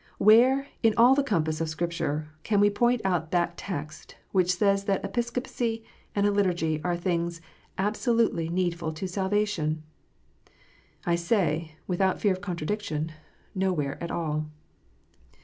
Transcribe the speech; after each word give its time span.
Where, 0.17 0.65
in 0.81 0.95
all 0.97 1.13
the 1.13 1.21
compass 1.21 1.61
of 1.61 1.69
Scripture, 1.69 2.27
can 2.41 2.59
we 2.59 2.71
point 2.71 3.01
out 3.05 3.29
that 3.29 3.55
text 3.55 4.15
which 4.31 4.55
says 4.55 4.85
that 4.85 5.05
Episcopacy 5.05 5.83
and 6.15 6.25
a 6.25 6.31
Liturgy 6.31 6.81
are 6.83 6.97
things 6.97 7.39
absolutely 7.77 8.49
needful 8.49 8.93
to 8.93 9.07
salvation? 9.07 9.83
I 11.05 11.13
say, 11.13 11.75
without 11.85 12.19
fear 12.19 12.33
of 12.33 12.41
con 12.41 12.55
tradiction, 12.55 13.11
nowhere 13.53 14.03
at 14.03 14.09
all. 14.09 14.47